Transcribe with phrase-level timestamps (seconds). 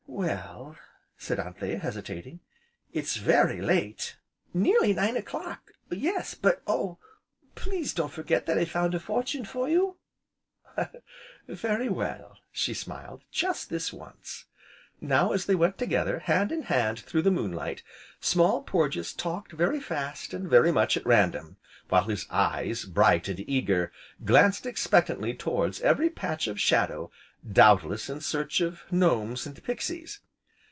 [0.23, 0.77] "Well,"
[1.17, 2.41] said Anthea, hesitating,
[2.93, 4.17] "it's very late!"
[4.53, 6.35] "Nearly nine o 'clock, yes!
[6.35, 6.99] But Oh!
[7.55, 9.97] please don't forget that I found a fortune for you"
[11.47, 14.45] "Very well," she smiled, "just this once."
[14.99, 17.81] Now as they went together, hand in hand through the moonlight,
[18.19, 21.57] Small Porges talked very fast, and very much at random,
[21.89, 23.91] while his eyes, bright, and eager,
[24.23, 27.09] glanced expectantly towards every patch of shadow,
[27.51, 30.19] doubtless in search of gnomes, and pixies.